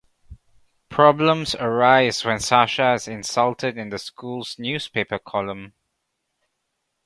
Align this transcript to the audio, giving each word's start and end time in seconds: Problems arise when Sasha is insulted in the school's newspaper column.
Problems 0.89 1.53
arise 1.53 2.25
when 2.25 2.39
Sasha 2.39 2.95
is 2.95 3.07
insulted 3.07 3.77
in 3.77 3.89
the 3.89 3.99
school's 3.99 4.57
newspaper 4.57 5.19
column. 5.19 5.73